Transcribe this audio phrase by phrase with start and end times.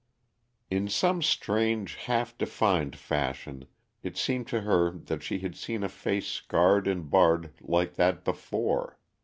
[0.71, 3.67] In some strange, half defined fashion
[4.01, 8.25] it seemed to her that she had seen a face scarred and barred like that
[8.25, 8.97] before.